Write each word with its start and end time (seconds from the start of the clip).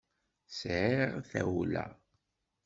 Sɛiɣ 0.57 1.13
tawla. 1.29 1.85